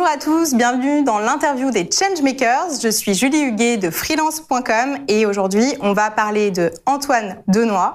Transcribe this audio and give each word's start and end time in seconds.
Bonjour 0.00 0.14
à 0.14 0.18
tous, 0.18 0.54
bienvenue 0.54 1.04
dans 1.04 1.18
l'interview 1.18 1.70
des 1.70 1.86
Changemakers. 1.92 2.80
Je 2.82 2.88
suis 2.88 3.12
Julie 3.12 3.42
Huguet 3.42 3.76
de 3.76 3.90
freelance.com 3.90 4.96
et 5.08 5.26
aujourd'hui 5.26 5.74
on 5.82 5.92
va 5.92 6.10
parler 6.10 6.50
de 6.50 6.70
Antoine 6.86 7.42
Denoy, 7.48 7.94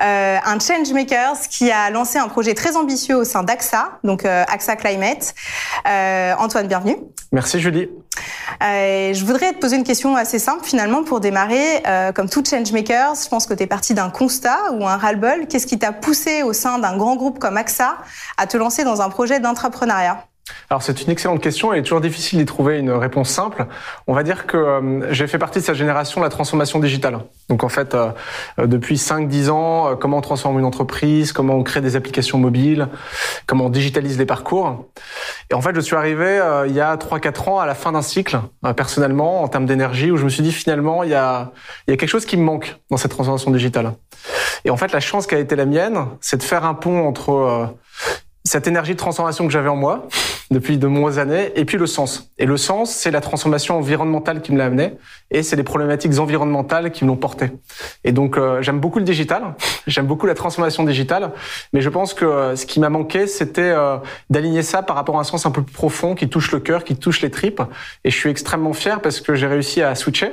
euh, 0.00 0.36
un 0.44 0.58
Changemakers 0.60 1.40
qui 1.50 1.72
a 1.72 1.90
lancé 1.90 2.20
un 2.20 2.28
projet 2.28 2.54
très 2.54 2.76
ambitieux 2.76 3.16
au 3.16 3.24
sein 3.24 3.42
d'AXA, 3.42 3.98
donc 4.04 4.24
euh, 4.24 4.44
AXA 4.46 4.76
Climate. 4.76 5.34
Euh, 5.88 6.34
Antoine, 6.38 6.68
bienvenue. 6.68 6.98
Merci 7.32 7.58
Julie. 7.58 7.88
Euh, 8.62 9.12
je 9.12 9.24
voudrais 9.24 9.52
te 9.52 9.58
poser 9.58 9.74
une 9.74 9.82
question 9.82 10.14
assez 10.14 10.38
simple 10.38 10.64
finalement 10.64 11.02
pour 11.02 11.18
démarrer. 11.18 11.82
Euh, 11.84 12.12
comme 12.12 12.28
tout 12.28 12.44
changemakers, 12.48 13.14
je 13.24 13.28
pense 13.28 13.46
que 13.46 13.54
tu 13.54 13.64
es 13.64 13.66
parti 13.66 13.92
d'un 13.92 14.10
constat 14.10 14.72
ou 14.74 14.86
un 14.86 14.96
ras-le-bol. 14.96 15.48
Qu'est-ce 15.48 15.66
qui 15.66 15.80
t'a 15.80 15.90
poussé 15.90 16.44
au 16.44 16.52
sein 16.52 16.78
d'un 16.78 16.96
grand 16.96 17.16
groupe 17.16 17.40
comme 17.40 17.56
AXA 17.56 17.96
à 18.36 18.46
te 18.46 18.56
lancer 18.56 18.84
dans 18.84 19.02
un 19.02 19.08
projet 19.08 19.40
d'intrapreneuriat 19.40 20.29
alors 20.70 20.82
c'est 20.82 21.02
une 21.02 21.10
excellente 21.10 21.42
question 21.42 21.72
et 21.72 21.76
il 21.76 21.80
est 21.80 21.82
toujours 21.82 22.00
difficile 22.00 22.38
d'y 22.38 22.46
trouver 22.46 22.78
une 22.78 22.92
réponse 22.92 23.28
simple. 23.28 23.66
On 24.06 24.14
va 24.14 24.22
dire 24.22 24.46
que 24.46 24.56
euh, 24.56 25.12
j'ai 25.12 25.26
fait 25.26 25.38
partie 25.38 25.58
de 25.58 25.64
cette 25.64 25.74
génération 25.74 26.20
de 26.20 26.26
la 26.26 26.30
transformation 26.30 26.78
digitale. 26.78 27.18
Donc 27.48 27.64
en 27.64 27.68
fait, 27.68 27.94
euh, 27.94 28.10
euh, 28.60 28.66
depuis 28.66 28.94
5-10 28.94 29.50
ans, 29.50 29.96
comment 29.96 30.18
on 30.18 30.20
transforme 30.20 30.60
une 30.60 30.64
entreprise, 30.64 31.32
comment 31.32 31.54
on 31.54 31.64
crée 31.64 31.80
des 31.80 31.96
applications 31.96 32.38
mobiles, 32.38 32.88
comment 33.46 33.66
on 33.66 33.68
digitalise 33.68 34.16
les 34.16 34.26
parcours. 34.26 34.86
Et 35.50 35.54
en 35.54 35.60
fait, 35.60 35.74
je 35.74 35.80
suis 35.80 35.96
arrivé 35.96 36.40
il 36.68 36.72
y 36.72 36.80
a 36.80 36.94
3-4 36.96 37.50
ans 37.50 37.58
à 37.58 37.66
la 37.66 37.74
fin 37.74 37.90
d'un 37.90 38.02
cycle, 38.02 38.38
personnellement, 38.76 39.42
en 39.42 39.48
termes 39.48 39.66
d'énergie, 39.66 40.12
où 40.12 40.16
je 40.16 40.24
me 40.24 40.28
suis 40.28 40.44
dit 40.44 40.52
finalement, 40.52 41.02
il 41.02 41.10
y, 41.10 41.14
a, 41.14 41.50
il 41.88 41.90
y 41.90 41.94
a 41.94 41.96
quelque 41.96 42.08
chose 42.08 42.26
qui 42.26 42.36
me 42.36 42.44
manque 42.44 42.76
dans 42.90 42.96
cette 42.96 43.10
transformation 43.10 43.50
digitale. 43.50 43.94
Et 44.64 44.70
en 44.70 44.76
fait, 44.76 44.92
la 44.92 45.00
chance 45.00 45.26
qui 45.26 45.34
a 45.34 45.38
été 45.38 45.56
la 45.56 45.64
mienne, 45.64 46.06
c'est 46.20 46.36
de 46.36 46.42
faire 46.44 46.64
un 46.64 46.74
pont 46.74 47.08
entre 47.08 47.74
cette 48.44 48.66
énergie 48.66 48.92
de 48.92 48.98
transformation 48.98 49.46
que 49.46 49.52
j'avais 49.52 49.68
en 49.68 49.76
moi, 49.76 50.08
depuis 50.50 50.78
de 50.78 50.88
nombreuses 50.88 51.20
années, 51.20 51.52
et 51.54 51.64
puis 51.64 51.78
le 51.78 51.86
sens. 51.86 52.32
Et 52.38 52.44
le 52.44 52.56
sens, 52.56 52.90
c'est 52.90 53.12
la 53.12 53.20
transformation 53.20 53.76
environnementale 53.76 54.42
qui 54.42 54.50
me 54.50 54.58
l'a 54.58 54.64
amené, 54.64 54.94
et 55.30 55.44
c'est 55.44 55.54
les 55.54 55.62
problématiques 55.62 56.18
environnementales 56.18 56.90
qui 56.90 57.04
me 57.04 57.10
l'ont 57.10 57.16
porté. 57.16 57.52
Et 58.02 58.10
donc, 58.10 58.36
euh, 58.36 58.60
j'aime 58.60 58.80
beaucoup 58.80 58.98
le 58.98 59.04
digital, 59.04 59.54
j'aime 59.86 60.06
beaucoup 60.06 60.26
la 60.26 60.34
transformation 60.34 60.82
digitale, 60.82 61.30
mais 61.72 61.80
je 61.80 61.88
pense 61.88 62.14
que 62.14 62.24
euh, 62.24 62.56
ce 62.56 62.66
qui 62.66 62.80
m'a 62.80 62.88
manqué, 62.88 63.28
c'était 63.28 63.62
euh, 63.62 63.98
d'aligner 64.28 64.62
ça 64.62 64.82
par 64.82 64.96
rapport 64.96 65.18
à 65.18 65.20
un 65.20 65.24
sens 65.24 65.46
un 65.46 65.52
peu 65.52 65.62
plus 65.62 65.72
profond, 65.72 66.16
qui 66.16 66.28
touche 66.28 66.50
le 66.50 66.58
cœur, 66.58 66.82
qui 66.82 66.96
touche 66.96 67.22
les 67.22 67.30
tripes. 67.30 67.62
Et 68.02 68.10
je 68.10 68.16
suis 68.16 68.28
extrêmement 68.30 68.72
fier 68.72 69.00
parce 69.00 69.20
que 69.20 69.36
j'ai 69.36 69.46
réussi 69.46 69.82
à 69.82 69.94
switcher 69.94 70.32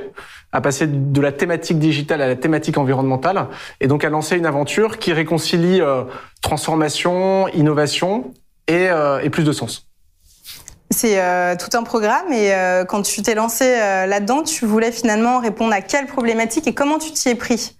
à 0.53 0.61
passer 0.61 0.87
de 0.87 1.21
la 1.21 1.33
thématique 1.33 1.77
digitale 1.77 2.21
à 2.21 2.27
la 2.27 2.37
thématique 2.37 2.77
environnementale, 2.77 3.47
et 3.81 3.87
donc 3.87 4.05
à 4.05 4.09
lancer 4.09 4.37
une 4.37 4.45
aventure 4.45 4.97
qui 4.97 5.11
réconcilie 5.11 5.81
transformation, 6.41 7.49
innovation 7.49 8.33
et, 8.69 8.87
et 9.23 9.29
plus 9.29 9.43
de 9.43 9.51
sens. 9.51 9.87
C'est 10.89 11.19
euh, 11.19 11.55
tout 11.57 11.75
un 11.77 11.83
programme 11.83 12.31
et 12.31 12.53
euh, 12.53 12.85
quand 12.85 13.01
tu 13.01 13.21
t'es 13.21 13.35
lancé 13.35 13.65
euh, 13.65 14.05
là-dedans, 14.05 14.43
tu 14.43 14.65
voulais 14.65 14.91
finalement 14.91 15.39
répondre 15.39 15.73
à 15.73 15.81
quelle 15.81 16.05
problématique 16.05 16.65
et 16.65 16.73
comment 16.73 16.97
tu 16.97 17.11
t'y 17.11 17.29
es 17.29 17.35
pris? 17.35 17.75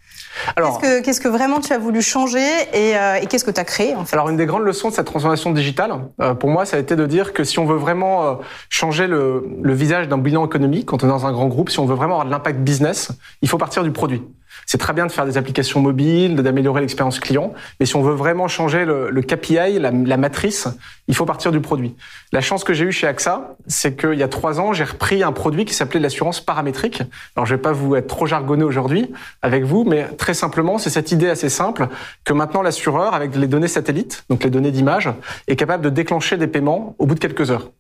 Alors, 0.55 0.80
qu'est-ce 0.80 0.99
que, 0.99 1.05
qu'est-ce 1.05 1.22
que 1.22 1.27
vraiment 1.30 1.61
tu 1.61 1.73
as 1.73 1.80
voulu 1.80 2.02
changer 2.02 2.45
et, 2.73 2.91
et 2.91 3.25
qu'est-ce 3.27 3.45
que 3.45 3.49
tu 3.49 3.59
as 3.59 3.64
créé 3.64 3.95
en 3.95 4.05
fait? 4.05 4.16
Alors 4.16 4.30
une 4.30 4.38
des 4.38 4.45
grandes 4.45 4.66
leçons 4.66 4.89
de 4.89 4.94
cette 4.94 5.08
transformation 5.08 5.52
digitale, 5.52 5.94
pour 6.39 6.52
moi, 6.52 6.66
ça 6.66 6.77
a 6.77 6.80
été 6.80 6.95
de 6.95 7.08
dire 7.08 7.33
que 7.33 7.44
si 7.44 7.58
on 7.58 7.66
veut 7.66 7.77
vraiment 7.77 8.38
changer 8.69 9.08
le, 9.08 9.47
le 9.59 9.73
visage 9.73 10.08
d'un 10.08 10.19
bilan 10.19 10.45
économique, 10.45 10.86
quand 10.86 11.03
on 11.03 11.08
est 11.08 11.09
dans 11.09 11.25
un 11.25 11.31
grand 11.31 11.47
groupe, 11.47 11.71
si 11.71 11.80
on 11.80 11.86
veut 11.86 11.95
vraiment 11.95 12.16
avoir 12.16 12.25
de 12.27 12.31
l'impact 12.31 12.59
business, 12.59 13.09
il 13.42 13.49
faut 13.49 13.58
partir 13.58 13.81
du 13.83 13.92
produit. 13.92 14.21
C'est 14.65 14.77
très 14.77 14.93
bien 14.93 15.05
de 15.05 15.11
faire 15.11 15.25
des 15.25 15.37
applications 15.37 15.80
mobiles, 15.80 16.35
d'améliorer 16.35 16.81
l'expérience 16.81 17.19
client, 17.19 17.53
mais 17.80 17.85
si 17.85 17.95
on 17.95 18.02
veut 18.02 18.13
vraiment 18.13 18.47
changer 18.47 18.85
le, 18.85 19.21
KPI, 19.21 19.80
la, 19.80 19.91
la, 19.91 20.17
matrice, 20.17 20.67
il 21.08 21.15
faut 21.15 21.25
partir 21.25 21.52
du 21.52 21.61
produit. 21.61 21.95
La 22.31 22.41
chance 22.41 22.63
que 22.63 22.73
j'ai 22.73 22.86
eue 22.86 22.91
chez 22.91 23.07
AXA, 23.07 23.55
c'est 23.67 23.99
qu'il 23.99 24.15
y 24.15 24.23
a 24.23 24.27
trois 24.27 24.59
ans, 24.59 24.73
j'ai 24.73 24.83
repris 24.83 25.23
un 25.23 25.31
produit 25.31 25.65
qui 25.65 25.73
s'appelait 25.73 25.99
l'assurance 25.99 26.41
paramétrique. 26.41 27.02
Alors, 27.36 27.45
je 27.45 27.55
vais 27.55 27.61
pas 27.61 27.71
vous 27.71 27.95
être 27.95 28.07
trop 28.07 28.25
jargonné 28.25 28.63
aujourd'hui 28.63 29.11
avec 29.41 29.63
vous, 29.63 29.83
mais 29.83 30.07
très 30.17 30.33
simplement, 30.33 30.77
c'est 30.77 30.89
cette 30.89 31.11
idée 31.11 31.30
assez 31.30 31.49
simple 31.49 31.87
que 32.23 32.33
maintenant 32.33 32.61
l'assureur, 32.61 33.13
avec 33.13 33.36
les 33.36 33.47
données 33.47 33.67
satellites, 33.67 34.25
donc 34.30 34.43
les 34.43 34.49
données 34.49 34.71
d'image, 34.71 35.09
est 35.47 35.55
capable 35.55 35.83
de 35.83 35.89
déclencher 35.89 36.37
des 36.37 36.47
paiements 36.47 36.95
au 36.99 37.05
bout 37.05 37.15
de 37.15 37.19
quelques 37.19 37.52
heures 37.52 37.71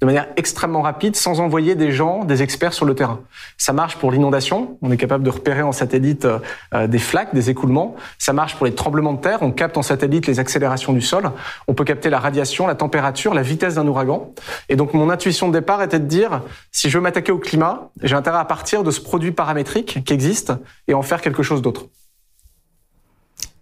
de 0.00 0.06
manière 0.06 0.26
extrêmement 0.36 0.82
rapide 0.82 1.16
sans 1.16 1.40
envoyer 1.40 1.74
des 1.74 1.92
gens, 1.92 2.24
des 2.24 2.42
experts 2.42 2.74
sur 2.74 2.84
le 2.84 2.94
terrain. 2.94 3.20
Ça 3.56 3.72
marche 3.72 3.96
pour 3.96 4.10
l'inondation, 4.10 4.76
on 4.82 4.90
est 4.90 4.96
capable 4.96 5.24
de 5.24 5.30
repérer 5.30 5.62
en 5.62 5.72
satellite 5.72 6.26
euh, 6.74 6.86
des 6.86 6.98
flaques, 6.98 7.34
des 7.34 7.50
écoulements. 7.50 7.96
Ça 8.18 8.32
marche 8.32 8.56
pour 8.56 8.66
les 8.66 8.74
tremblements 8.74 9.12
de 9.12 9.20
terre, 9.20 9.38
on 9.42 9.50
capte 9.50 9.76
en 9.76 9.82
satellite 9.82 10.26
les 10.26 10.40
accélérations 10.40 10.92
du 10.92 11.00
sol. 11.00 11.30
On 11.68 11.74
peut 11.74 11.84
capter 11.84 12.10
la 12.10 12.18
radiation, 12.18 12.66
la 12.66 12.74
température, 12.74 13.34
la 13.34 13.42
vitesse 13.42 13.76
d'un 13.76 13.86
ouragan. 13.86 14.32
Et 14.68 14.76
donc 14.76 14.94
mon 14.94 15.10
intuition 15.10 15.48
de 15.48 15.52
départ 15.52 15.82
était 15.82 16.00
de 16.00 16.06
dire, 16.06 16.42
si 16.72 16.90
je 16.90 16.98
veux 16.98 17.02
m'attaquer 17.02 17.32
au 17.32 17.38
climat, 17.38 17.90
j'ai 18.02 18.14
intérêt 18.14 18.38
à 18.38 18.44
partir 18.44 18.82
de 18.82 18.90
ce 18.90 19.00
produit 19.00 19.32
paramétrique 19.32 20.04
qui 20.04 20.12
existe 20.12 20.52
et 20.88 20.94
en 20.94 21.02
faire 21.02 21.20
quelque 21.20 21.42
chose 21.42 21.62
d'autre. 21.62 21.86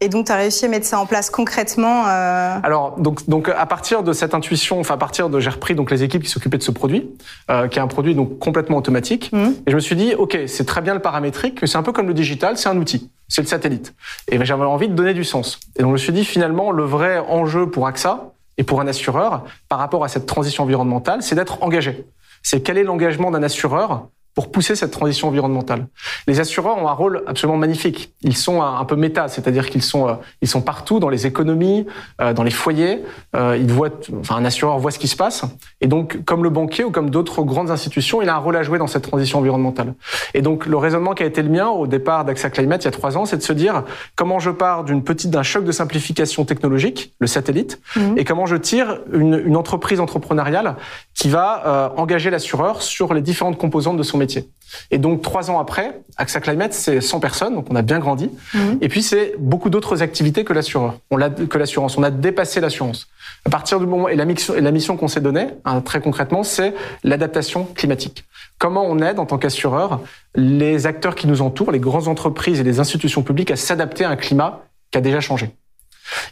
Et 0.02 0.08
donc, 0.08 0.26
tu 0.26 0.32
as 0.32 0.36
réussi 0.36 0.64
à 0.64 0.68
mettre 0.68 0.84
ça 0.84 0.98
en 0.98 1.06
place 1.06 1.30
concrètement 1.30 2.08
euh... 2.08 2.58
Alors, 2.64 2.98
donc, 2.98 3.28
donc, 3.28 3.48
à 3.48 3.66
partir 3.66 4.02
de 4.02 4.12
cette 4.12 4.34
intuition, 4.34 4.80
enfin, 4.80 4.94
à 4.94 4.96
partir 4.96 5.28
de, 5.28 5.38
j'ai 5.38 5.48
repris 5.48 5.76
donc 5.76 5.92
les 5.92 6.02
équipes 6.02 6.24
qui 6.24 6.28
s'occupaient 6.28 6.58
de 6.58 6.62
ce 6.64 6.72
produit, 6.72 7.08
euh, 7.52 7.68
qui 7.68 7.78
est 7.78 7.82
un 7.82 7.86
produit 7.86 8.16
donc 8.16 8.40
complètement 8.40 8.78
automatique. 8.78 9.30
Mmh. 9.32 9.50
Et 9.64 9.70
je 9.70 9.76
me 9.76 9.80
suis 9.80 9.94
dit, 9.94 10.14
ok, 10.16 10.36
c'est 10.48 10.64
très 10.64 10.80
bien 10.80 10.94
le 10.94 11.00
paramétrique, 11.00 11.62
mais 11.62 11.68
c'est 11.68 11.78
un 11.78 11.84
peu 11.84 11.92
comme 11.92 12.08
le 12.08 12.14
digital, 12.14 12.58
c'est 12.58 12.68
un 12.68 12.76
outil, 12.78 13.12
c'est 13.28 13.42
le 13.42 13.46
satellite. 13.46 13.94
Et 14.26 14.44
j'avais 14.44 14.64
envie 14.64 14.88
de 14.88 14.94
donner 14.94 15.14
du 15.14 15.22
sens. 15.22 15.60
Et 15.76 15.82
donc, 15.82 15.90
je 15.90 15.92
me 15.92 15.98
suis 15.98 16.12
dit, 16.12 16.24
finalement, 16.24 16.72
le 16.72 16.82
vrai 16.82 17.20
enjeu 17.20 17.70
pour 17.70 17.86
AXA 17.86 18.32
et 18.58 18.64
pour 18.64 18.80
un 18.80 18.88
assureur 18.88 19.44
par 19.68 19.78
rapport 19.78 20.02
à 20.02 20.08
cette 20.08 20.26
transition 20.26 20.64
environnementale, 20.64 21.22
c'est 21.22 21.36
d'être 21.36 21.62
engagé. 21.62 22.04
C'est 22.42 22.60
quel 22.60 22.76
est 22.76 22.82
l'engagement 22.82 23.30
d'un 23.30 23.44
assureur 23.44 24.08
pour 24.34 24.50
pousser 24.50 24.76
cette 24.76 24.90
transition 24.90 25.28
environnementale. 25.28 25.86
Les 26.26 26.40
assureurs 26.40 26.78
ont 26.78 26.88
un 26.88 26.92
rôle 26.92 27.22
absolument 27.26 27.58
magnifique. 27.58 28.14
Ils 28.22 28.36
sont 28.36 28.62
un, 28.62 28.84
peu 28.86 28.96
méta, 28.96 29.28
c'est-à-dire 29.28 29.68
qu'ils 29.68 29.82
sont 29.82 30.08
euh, 30.08 30.14
ils 30.40 30.48
sont 30.48 30.62
partout 30.62 31.00
dans 31.00 31.10
les 31.10 31.26
économies, 31.26 31.86
euh, 32.20 32.32
dans 32.32 32.42
les 32.42 32.50
foyers. 32.50 33.02
Euh, 33.36 33.58
ils 33.60 33.70
voient, 33.70 33.90
enfin 34.20 34.36
un 34.36 34.44
assureur 34.46 34.78
voit 34.78 34.90
ce 34.90 34.98
qui 34.98 35.08
se 35.08 35.16
passe. 35.16 35.44
Et 35.82 35.86
donc, 35.86 36.24
comme 36.24 36.42
le 36.44 36.50
banquier 36.50 36.84
ou 36.84 36.90
comme 36.90 37.10
d'autres 37.10 37.42
grandes 37.42 37.70
institutions, 37.70 38.22
il 38.22 38.28
a 38.30 38.34
un 38.34 38.38
rôle 38.38 38.56
à 38.56 38.62
jouer 38.62 38.78
dans 38.78 38.86
cette 38.86 39.02
transition 39.02 39.38
environnementale. 39.38 39.94
Et 40.32 40.40
donc, 40.40 40.64
le 40.64 40.76
raisonnement 40.78 41.12
qui 41.12 41.22
a 41.22 41.26
été 41.26 41.42
le 41.42 41.50
mien 41.50 41.68
au 41.68 41.86
départ 41.86 42.24
d'AXA 42.24 42.48
Climate 42.48 42.82
il 42.82 42.86
y 42.86 42.88
a 42.88 42.92
trois 42.92 43.18
ans, 43.18 43.26
c'est 43.26 43.36
de 43.36 43.42
se 43.42 43.52
dire 43.52 43.84
comment 44.16 44.38
je 44.38 44.50
pars 44.50 44.84
d'une 44.84 45.04
petite 45.04 45.30
d'un 45.30 45.42
choc 45.42 45.64
de 45.64 45.72
simplification 45.72 46.44
technologique, 46.46 47.12
le 47.18 47.26
satellite, 47.26 47.80
mmh. 47.96 48.14
et 48.16 48.24
comment 48.24 48.46
je 48.46 48.56
tire 48.56 49.00
une, 49.12 49.42
une 49.44 49.56
entreprise 49.56 50.00
entrepreneuriale 50.00 50.76
qui 51.14 51.28
va 51.28 51.92
engager 51.96 52.30
l'assureur 52.30 52.82
sur 52.82 53.12
les 53.12 53.20
différentes 53.20 53.58
composantes 53.58 53.96
de 53.96 54.02
son 54.02 54.21
métier. 54.22 54.48
Et 54.90 54.98
donc, 54.98 55.22
trois 55.22 55.50
ans 55.50 55.58
après, 55.58 56.00
AXA 56.16 56.40
Climate, 56.40 56.72
c'est 56.72 57.00
100 57.00 57.20
personnes, 57.20 57.54
donc 57.54 57.66
on 57.70 57.76
a 57.76 57.82
bien 57.82 57.98
grandi. 57.98 58.30
Mhm. 58.54 58.78
Et 58.80 58.88
puis, 58.88 59.02
c'est 59.02 59.34
beaucoup 59.38 59.70
d'autres 59.70 60.02
activités 60.02 60.44
que 60.44 60.52
l'assureur, 60.52 60.94
on 61.10 61.16
l'a, 61.16 61.30
que 61.30 61.58
l'assurance. 61.58 61.98
On 61.98 62.02
a 62.02 62.10
dépassé 62.10 62.60
l'assurance. 62.60 63.08
À 63.44 63.50
partir 63.50 63.78
du 63.80 63.86
moment, 63.86 64.08
et 64.08 64.16
la 64.16 64.24
mission, 64.24 64.54
et 64.54 64.60
la 64.60 64.70
mission 64.70 64.96
qu'on 64.96 65.08
s'est 65.08 65.20
donnée, 65.20 65.48
hein, 65.64 65.80
très 65.80 66.00
concrètement, 66.00 66.42
c'est 66.42 66.74
l'adaptation 67.04 67.64
climatique. 67.74 68.24
Comment 68.58 68.84
on 68.84 68.98
aide, 69.00 69.18
en 69.18 69.26
tant 69.26 69.38
qu'assureur, 69.38 70.00
les 70.34 70.86
acteurs 70.86 71.16
qui 71.16 71.26
nous 71.26 71.42
entourent, 71.42 71.72
les 71.72 71.80
grandes 71.80 72.08
entreprises 72.08 72.60
et 72.60 72.64
les 72.64 72.80
institutions 72.80 73.22
publiques 73.22 73.50
à 73.50 73.56
s'adapter 73.56 74.04
à 74.04 74.10
un 74.10 74.16
climat 74.16 74.62
qui 74.90 74.98
a 74.98 75.00
déjà 75.00 75.20
changé? 75.20 75.50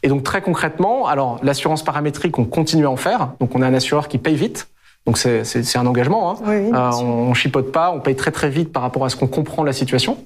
Et 0.02 0.08
donc 0.08 0.22
très 0.22 0.42
concrètement, 0.42 1.06
alors 1.06 1.40
l'assurance 1.42 1.82
paramétrique, 1.82 2.38
on 2.38 2.44
continue 2.44 2.86
à 2.86 2.90
en 2.90 2.96
faire. 2.96 3.32
Donc 3.40 3.54
on 3.54 3.62
a 3.62 3.66
un 3.66 3.74
assureur 3.74 4.08
qui 4.08 4.18
paye 4.18 4.36
vite. 4.36 4.69
Donc 5.06 5.17
c'est 5.17 5.76
un 5.76 5.87
engagement. 5.87 6.31
Hein. 6.31 6.37
euh, 6.47 6.91
on, 7.00 7.31
on 7.31 7.35
chipote 7.35 7.73
pas, 7.73 7.91
on 7.91 8.00
paye 8.00 8.14
très 8.14 8.31
très 8.31 8.50
vite 8.50 8.70
par 8.70 8.82
rapport 8.82 9.05
à 9.05 9.08
ce 9.08 9.17
qu'on 9.17 9.26
comprend 9.26 9.62
de 9.62 9.67
la 9.67 9.73
situation. 9.73 10.19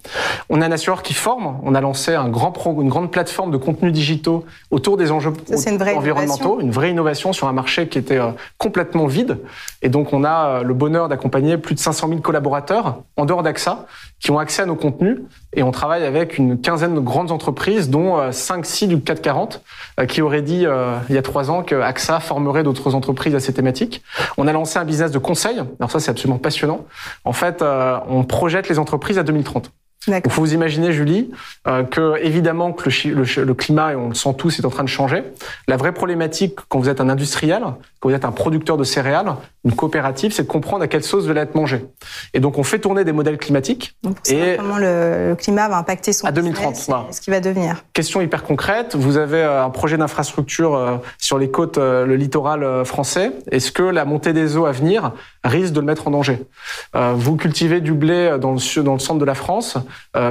On 0.50 0.60
a 0.60 0.66
un 0.66 0.72
assureur 0.72 1.02
qui 1.02 1.14
forme. 1.14 1.58
On 1.62 1.76
a 1.76 1.80
lancé 1.80 2.14
un 2.14 2.28
grand 2.28 2.50
pro, 2.50 2.82
une 2.82 2.88
grande 2.88 3.10
plateforme 3.12 3.52
de 3.52 3.56
contenus 3.56 3.92
digitaux 3.92 4.44
autour 4.72 4.96
des 4.96 5.12
enjeux 5.12 5.32
une 5.48 5.82
environnementaux, 5.96 6.60
une 6.60 6.72
vraie 6.72 6.90
innovation 6.90 7.32
sur 7.32 7.46
un 7.46 7.52
marché 7.52 7.88
qui 7.88 7.98
était 7.98 8.18
euh, 8.18 8.32
complètement 8.58 9.06
vide. 9.06 9.38
Et 9.80 9.88
donc 9.88 10.12
on 10.12 10.24
a 10.24 10.46
euh, 10.46 10.62
le 10.64 10.74
bonheur 10.74 11.08
d'accompagner 11.08 11.56
plus 11.56 11.76
de 11.76 11.80
500 11.80 12.08
000 12.08 12.20
collaborateurs 12.20 13.02
en 13.16 13.26
dehors 13.26 13.44
d'AXA 13.44 13.86
qui 14.20 14.32
ont 14.32 14.38
accès 14.40 14.62
à 14.62 14.66
nos 14.66 14.74
contenus. 14.74 15.18
Et 15.54 15.62
on 15.62 15.70
travaille 15.70 16.04
avec 16.04 16.36
une 16.36 16.60
quinzaine 16.60 16.94
de 16.94 17.00
grandes 17.00 17.30
entreprises, 17.30 17.90
dont 17.90 18.18
5-6 18.30 18.84
euh, 18.84 18.88
du 18.88 19.00
440, 19.00 19.62
qui 20.08 20.20
auraient 20.20 20.42
dit 20.42 20.66
il 21.08 21.14
y 21.14 21.18
a 21.18 21.22
trois 21.22 21.50
ans 21.50 21.62
que 21.62 21.76
AXA 21.76 22.18
formerait 22.18 22.64
d'autres 22.64 22.94
entreprises 22.94 23.34
à 23.34 23.40
ces 23.40 23.52
thématiques. 23.52 24.02
On 24.36 24.48
a 24.48 24.52
lancé 24.52 24.63
un 24.78 24.84
business 24.84 25.10
de 25.10 25.18
conseil. 25.18 25.58
Alors 25.78 25.90
ça, 25.90 26.00
c'est 26.00 26.10
absolument 26.10 26.38
passionnant. 26.38 26.86
En 27.24 27.32
fait, 27.32 27.62
euh, 27.62 27.98
on 28.08 28.24
projette 28.24 28.68
les 28.68 28.78
entreprises 28.78 29.18
à 29.18 29.22
2030. 29.22 29.70
Il 30.08 30.30
faut 30.30 30.40
vous 30.40 30.54
imaginer, 30.54 30.92
Julie, 30.92 31.30
euh, 31.66 31.84
que 31.84 32.18
évidemment 32.22 32.72
que 32.72 32.88
le, 33.08 33.44
le, 33.44 33.54
climat, 33.54 33.92
et 33.92 33.96
on 33.96 34.08
le 34.08 34.14
sent 34.14 34.34
tous, 34.36 34.58
est 34.58 34.64
en 34.64 34.70
train 34.70 34.84
de 34.84 34.88
changer. 34.88 35.24
La 35.68 35.76
vraie 35.76 35.92
problématique 35.92 36.58
quand 36.68 36.78
vous 36.78 36.88
êtes 36.88 37.00
un 37.00 37.08
industriel, 37.08 37.62
quand 38.00 38.08
vous 38.10 38.14
êtes 38.14 38.24
un 38.24 38.32
producteur 38.32 38.76
de 38.76 38.84
céréales, 38.84 39.34
une 39.64 39.74
coopérative, 39.74 40.32
c'est 40.32 40.42
de 40.42 40.48
comprendre 40.48 40.84
à 40.84 40.88
quelle 40.88 41.02
sauce 41.02 41.24
va 41.24 41.40
être 41.40 41.54
mangée. 41.54 41.86
Et 42.34 42.40
donc, 42.40 42.58
on 42.58 42.62
fait 42.62 42.78
tourner 42.78 43.04
des 43.04 43.12
modèles 43.12 43.38
climatiques. 43.38 43.96
Donc, 44.02 44.18
et 44.28 44.56
comment 44.58 44.76
le, 44.76 45.34
climat 45.38 45.68
va 45.68 45.78
impacter 45.78 46.12
son 46.12 46.26
à 46.26 46.32
2030, 46.32 46.76
ce 46.76 47.20
qui 47.20 47.30
va 47.30 47.40
devenir. 47.40 47.82
Question 47.94 48.20
hyper 48.20 48.42
concrète. 48.42 48.94
Vous 48.94 49.16
avez 49.16 49.42
euh, 49.42 49.64
un 49.64 49.70
projet 49.70 49.96
d'infrastructure 49.96 50.74
euh, 50.74 50.96
sur 51.18 51.38
les 51.38 51.50
côtes, 51.50 51.78
euh, 51.78 52.04
le 52.04 52.16
littoral 52.16 52.84
français. 52.84 53.32
Est-ce 53.50 53.72
que 53.72 53.82
la 53.82 54.04
montée 54.04 54.34
des 54.34 54.58
eaux 54.58 54.66
à 54.66 54.72
venir 54.72 55.12
risque 55.42 55.72
de 55.72 55.80
le 55.80 55.86
mettre 55.86 56.06
en 56.08 56.10
danger? 56.10 56.42
Vous 56.94 57.36
cultivez 57.36 57.80
du 57.80 57.92
blé 57.92 58.36
dans 58.40 58.52
le, 58.52 58.82
dans 58.82 58.92
le 58.92 58.98
centre 58.98 59.18
de 59.18 59.24
la 59.24 59.34
France. 59.34 59.76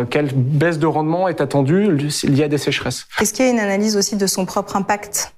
Quelle 0.10 0.32
baisse 0.34 0.80
de 0.80 0.88
rendement 0.88 1.28
est 1.28 1.42
attendue 1.42 1.92
liée 1.92 2.44
à 2.44 2.48
des 2.48 2.58
sécheresses. 2.58 3.08
Est-ce 3.20 3.34
qu'il 3.34 3.46
y 3.46 3.48
a 3.48 3.52
une 3.52 3.60
analyse 3.60 3.98
aussi 3.98 4.16
de 4.16 4.28
son 4.28 4.46
propre 4.46 4.76
impact? 4.76 5.34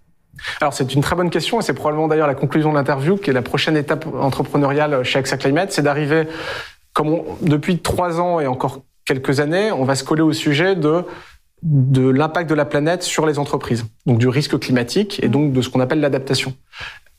Alors 0.61 0.73
c'est 0.73 0.93
une 0.93 1.01
très 1.01 1.15
bonne 1.15 1.29
question 1.29 1.59
et 1.59 1.63
c'est 1.63 1.73
probablement 1.73 2.07
d'ailleurs 2.07 2.27
la 2.27 2.35
conclusion 2.35 2.71
de 2.71 2.75
l'interview 2.75 3.17
qui 3.17 3.29
est 3.29 3.33
la 3.33 3.41
prochaine 3.41 3.77
étape 3.77 4.05
entrepreneuriale 4.19 5.03
chez 5.03 5.19
AXA 5.19 5.37
Climate, 5.37 5.71
c'est 5.71 5.81
d'arriver, 5.81 6.27
comme 6.93 7.21
depuis 7.41 7.79
trois 7.79 8.19
ans 8.19 8.39
et 8.39 8.47
encore 8.47 8.81
quelques 9.05 9.39
années, 9.39 9.71
on 9.71 9.85
va 9.85 9.95
se 9.95 10.03
coller 10.03 10.21
au 10.21 10.33
sujet 10.33 10.75
de 10.75 11.03
de 11.63 12.07
l'impact 12.07 12.47
de 12.49 12.53
la 12.53 12.65
planète 12.65 13.01
sur 13.01 13.25
les 13.25 13.39
entreprises, 13.39 13.85
donc 14.05 14.19
du 14.19 14.27
risque 14.27 14.59
climatique 14.59 15.23
et 15.23 15.29
donc 15.29 15.51
de 15.51 15.61
ce 15.61 15.69
qu'on 15.69 15.79
appelle 15.79 15.99
l'adaptation. 15.99 16.53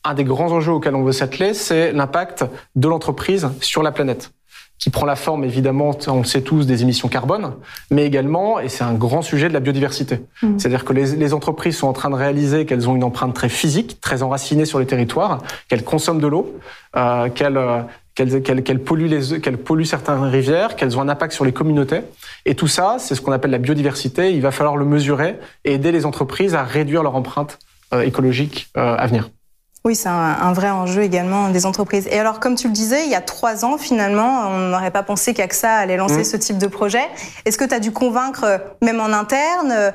Un 0.05 0.15
des 0.15 0.23
grands 0.23 0.53
enjeux 0.53 0.73
auxquels 0.73 0.95
on 0.95 1.03
veut 1.03 1.13
s'atteler, 1.13 1.53
c'est 1.53 1.91
l'impact 1.91 2.45
de 2.77 2.87
l'entreprise 2.87 3.49
sur 3.61 3.83
la 3.83 3.91
planète 3.91 4.31
qui 4.79 4.91
prend 4.91 5.07
la 5.07 5.17
forme 5.17 5.45
évidemment, 5.45 5.97
on 6.07 6.19
le 6.19 6.25
sait 6.25 6.43
tous, 6.43 6.67
des 6.67 6.83
émissions 6.83 7.09
carbone, 7.09 7.55
mais 7.91 8.05
également, 8.05 8.61
et 8.61 8.69
c'est 8.69 8.85
un 8.85 8.95
grand 8.95 9.23
sujet, 9.23 9.49
de 9.49 9.55
la 9.55 9.61
biodiversité. 9.61 10.21
Mmh. 10.43 10.59
C'est-à-dire 10.59 10.85
que 10.85 10.93
les, 10.93 11.17
les, 11.17 11.35
entreprises 11.35 11.77
sont 11.77 11.89
en 11.89 11.93
train 11.93 12.11
de 12.11 12.15
réaliser 12.15 12.67
qu'elles 12.67 12.89
ont 12.89 12.97
une 12.97 13.05
empreinte 13.05 13.35
très 13.35 13.49
physique, 13.49 14.01
très 14.01 14.23
enracinée 14.23 14.65
sur 14.65 14.79
les 14.79 14.87
territoires, 14.87 15.43
qu'elles 15.69 15.85
consomment 15.85 16.21
de 16.21 16.27
l'eau, 16.27 16.59
euh, 16.97 17.29
qu'elles 17.31 17.59
qu'elles 18.17 18.81
polluent, 18.81 19.09
les, 19.09 19.41
qu'elles 19.41 19.59
polluent 19.59 19.85
certaines 19.85 20.23
rivières, 20.23 20.75
qu'elles 20.77 20.97
ont 20.97 21.03
un 21.03 21.09
impact 21.09 21.35
sur 21.35 21.45
les 21.45 21.53
communautés. 21.53 22.01
Et 22.47 22.55
tout 22.55 22.67
ça, 22.67 22.97
c'est 22.99 23.15
ce 23.15 23.21
qu'on 23.21 23.33
appelle 23.33 23.51
la 23.51 23.59
biodiversité. 23.59 24.33
Il 24.33 24.41
va 24.41 24.51
falloir 24.51 24.77
le 24.77 24.87
mesurer 24.87 25.39
et 25.65 25.75
aider 25.75 25.93
les 25.93 26.07
entreprises 26.07 26.55
à 26.55 26.65
réduire 26.65 27.03
leur 27.03 27.15
empreinte 27.15 27.59
euh, 27.93 28.01
écologique 28.01 28.69
euh, 28.79 28.97
à 28.97 29.07
venir. 29.07 29.29
Oui, 29.87 29.95
c'est 29.95 30.09
un, 30.09 30.53
vrai 30.53 30.69
enjeu 30.69 31.03
également 31.03 31.49
des 31.49 31.65
entreprises. 31.65 32.09
Et 32.11 32.19
alors, 32.19 32.41
comme 32.41 32.57
tu 32.57 32.67
le 32.67 32.73
disais, 32.73 33.05
il 33.05 33.09
y 33.09 33.15
a 33.15 33.21
trois 33.21 33.65
ans, 33.65 33.79
finalement, 33.79 34.49
on 34.49 34.59
n'aurait 34.71 34.91
pas 34.91 35.05
pensé 35.05 35.33
qu'AXA 35.33 35.73
allait 35.73 35.97
lancer 35.97 36.23
mmh. 36.23 36.25
ce 36.25 36.37
type 36.37 36.59
de 36.59 36.67
projet. 36.67 37.05
Est-ce 37.45 37.57
que 37.57 37.65
tu 37.65 37.73
as 37.73 37.79
dû 37.79 37.93
convaincre, 37.93 38.43
euh, 38.43 38.59
même 38.83 38.99
en 38.99 39.13
interne, 39.13 39.71
euh, 39.71 39.93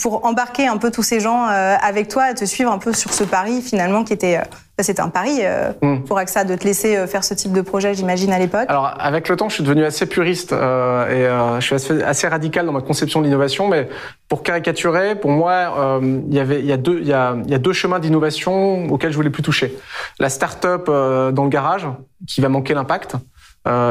pour 0.00 0.24
embarquer 0.24 0.68
un 0.68 0.76
peu 0.76 0.92
tous 0.92 1.02
ces 1.02 1.18
gens 1.18 1.48
euh, 1.48 1.74
avec 1.82 2.06
toi 2.06 2.22
à 2.22 2.34
te 2.34 2.44
suivre 2.44 2.70
un 2.70 2.78
peu 2.78 2.92
sur 2.92 3.12
ce 3.12 3.24
pari, 3.24 3.62
finalement, 3.62 4.04
qui 4.04 4.12
était 4.12 4.40
c'était 4.78 5.02
un 5.02 5.10
pari 5.10 5.40
euh, 5.42 5.72
mm. 5.82 6.04
pour 6.04 6.18
AXA 6.18 6.44
de 6.44 6.56
te 6.56 6.64
laisser 6.64 6.96
euh, 6.96 7.06
faire 7.06 7.24
ce 7.24 7.34
type 7.34 7.52
de 7.52 7.60
projet, 7.60 7.94
j'imagine, 7.94 8.32
à 8.32 8.38
l'époque. 8.38 8.64
Alors, 8.68 8.94
avec 8.98 9.28
le 9.28 9.36
temps, 9.36 9.48
je 9.48 9.54
suis 9.54 9.64
devenu 9.64 9.84
assez 9.84 10.06
puriste 10.06 10.52
euh, 10.52 11.56
et 11.58 11.60
je 11.60 11.76
suis 11.76 12.02
assez, 12.02 12.28
radical 12.28 12.64
dans 12.64 12.72
ma 12.72 12.80
conception 12.80 13.20
de 13.20 13.26
l'innovation. 13.26 13.68
Mais 13.68 13.88
pour 14.28 14.42
caricaturer, 14.42 15.14
pour 15.14 15.30
moi, 15.30 16.00
il 16.02 16.34
y 16.34 16.38
avait, 16.38 16.60
il 16.60 16.66
y 16.66 16.72
a 16.72 16.78
deux, 16.78 17.00
il 17.00 17.06
y 17.06 17.12
a, 17.12 17.36
il 17.44 17.50
y 17.50 17.54
a 17.54 17.58
deux 17.58 17.72
chemins 17.74 17.98
d'innovation 17.98 18.86
auxquels 18.86 19.10
je 19.10 19.16
voulais 19.16 19.30
plus 19.30 19.42
toucher. 19.42 19.76
La 20.18 20.30
start-up 20.30 20.86
dans 20.86 21.44
le 21.44 21.50
garage, 21.50 21.86
qui 22.26 22.40
va 22.40 22.48
manquer 22.48 22.72
l'impact. 22.74 23.16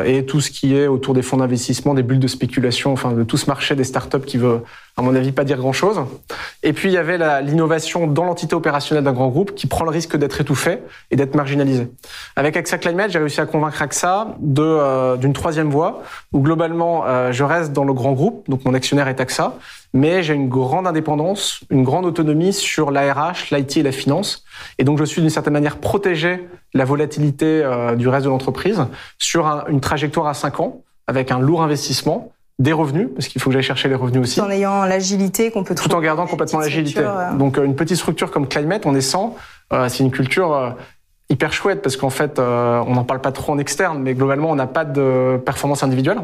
Et 0.05 0.25
tout 0.25 0.41
ce 0.41 0.49
qui 0.49 0.75
est 0.75 0.87
autour 0.87 1.13
des 1.13 1.21
fonds 1.21 1.37
d'investissement, 1.37 1.93
des 1.93 2.03
bulles 2.03 2.19
de 2.19 2.27
spéculation, 2.27 2.91
enfin 2.91 3.11
de 3.11 3.23
tout 3.23 3.37
ce 3.37 3.45
marché 3.45 3.75
des 3.75 3.83
startups 3.83 4.25
qui 4.25 4.37
veut, 4.37 4.61
à 4.97 5.01
mon 5.01 5.15
avis, 5.15 5.31
pas 5.31 5.43
dire 5.43 5.57
grand-chose. 5.57 6.01
Et 6.63 6.73
puis 6.73 6.89
il 6.89 6.93
y 6.93 6.97
avait 6.97 7.17
l'innovation 7.41 8.07
dans 8.07 8.25
l'entité 8.25 8.55
opérationnelle 8.55 9.03
d'un 9.03 9.13
grand 9.13 9.29
groupe 9.29 9.55
qui 9.55 9.67
prend 9.67 9.83
le 9.83 9.89
risque 9.89 10.17
d'être 10.17 10.39
étouffé 10.41 10.79
et 11.09 11.15
d'être 11.15 11.35
marginalisé. 11.35 11.87
Avec 12.35 12.57
AXA 12.57 12.77
Climate, 12.77 13.11
j'ai 13.11 13.19
réussi 13.19 13.41
à 13.41 13.45
convaincre 13.45 13.81
AXA 13.81 14.35
euh, 14.59 15.17
d'une 15.17 15.33
troisième 15.33 15.69
voie 15.69 16.03
où 16.33 16.39
globalement 16.39 17.05
euh, 17.05 17.31
je 17.31 17.43
reste 17.43 17.73
dans 17.73 17.83
le 17.83 17.93
grand 17.93 18.11
groupe, 18.13 18.49
donc 18.49 18.65
mon 18.65 18.73
actionnaire 18.73 19.07
est 19.07 19.19
AXA, 19.19 19.55
mais 19.93 20.23
j'ai 20.23 20.33
une 20.33 20.49
grande 20.49 20.87
indépendance, 20.87 21.61
une 21.69 21.83
grande 21.83 22.05
autonomie 22.05 22.53
sur 22.53 22.91
l'ARH, 22.91 23.49
l'IT 23.51 23.77
et 23.77 23.83
la 23.83 23.91
finance. 23.91 24.43
Et 24.77 24.83
donc, 24.83 24.97
je 24.97 25.03
suis 25.03 25.21
d'une 25.21 25.29
certaine 25.29 25.53
manière 25.53 25.77
protégé 25.77 26.47
la 26.73 26.85
volatilité 26.85 27.61
euh, 27.63 27.95
du 27.95 28.07
reste 28.07 28.25
de 28.25 28.29
l'entreprise 28.29 28.85
sur 29.17 29.45
une 29.67 29.81
trajectoire 29.81 30.27
à 30.27 30.33
5 30.33 30.59
ans 30.61 30.81
avec 31.07 31.31
un 31.31 31.39
lourd 31.39 31.61
investissement 31.61 32.31
des 32.61 32.73
revenus, 32.73 33.09
parce 33.15 33.27
qu'il 33.27 33.41
faut 33.41 33.49
que 33.49 33.53
j'aille 33.53 33.63
chercher 33.63 33.89
les 33.89 33.95
revenus 33.95 34.21
aussi. 34.21 34.39
Tout 34.39 34.45
en 34.45 34.49
ayant 34.49 34.85
l'agilité 34.85 35.51
qu'on 35.51 35.63
peut 35.63 35.75
trouver. 35.75 35.89
Tout 35.89 35.95
en 35.95 36.01
gardant 36.01 36.27
complètement 36.27 36.59
l'agilité. 36.59 37.01
Euh. 37.03 37.33
Donc, 37.33 37.57
euh, 37.57 37.63
une 37.63 37.75
petite 37.75 37.97
structure 37.97 38.31
comme 38.31 38.47
Climate, 38.47 38.85
on 38.85 38.95
est 38.95 39.01
100. 39.01 39.35
c'est 39.87 40.03
une 40.03 40.11
culture 40.11 40.75
hyper 41.29 41.53
chouette 41.53 41.81
parce 41.81 41.95
qu'en 41.95 42.09
fait, 42.09 42.39
on 42.39 42.93
n'en 42.93 43.03
parle 43.03 43.21
pas 43.21 43.31
trop 43.31 43.53
en 43.53 43.57
externe, 43.57 43.99
mais 44.01 44.13
globalement, 44.13 44.49
on 44.51 44.55
n'a 44.55 44.67
pas 44.67 44.85
de 44.85 45.41
performance 45.45 45.83
individuelle. 45.83 46.19